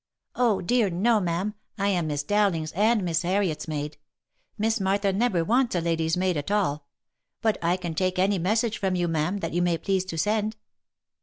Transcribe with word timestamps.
"Oh! 0.35 0.61
dear 0.61 0.89
no, 0.89 1.19
ma'am, 1.19 1.53
I 1.77 1.89
am 1.89 2.07
Miss 2.07 2.23
Dowling's 2.23 2.71
and 2.71 3.03
Miss 3.03 3.21
Harriet's 3.21 3.67
maid. 3.67 3.97
Miss 4.57 4.79
Martha 4.79 5.13
never 5.13 5.43
wants 5.43 5.75
a 5.75 5.79
lady's 5.79 6.17
maid 6.17 6.37
at 6.37 6.49
all; 6.49 6.87
but 7.39 7.59
I 7.61 7.77
can 7.77 7.93
take 7.93 8.17
any 8.17 8.39
message 8.39 8.79
from 8.79 8.95
you, 8.95 9.07
ma'am, 9.07 9.37
that 9.41 9.53
you 9.53 9.61
may 9.61 9.77
please 9.77 10.05
to 10.05 10.17
send." 10.17 10.55